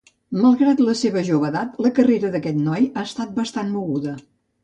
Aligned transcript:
Malgrat 0.43 0.79
la 0.85 0.95
seva 1.01 1.21
jove 1.27 1.45
edat, 1.51 1.75
la 1.87 1.91
carrera 1.99 2.33
d’aquest 2.37 2.59
noi 2.69 2.87
ha 3.01 3.05
estat 3.11 3.37
bastant 3.39 3.73
moguda. 3.77 4.15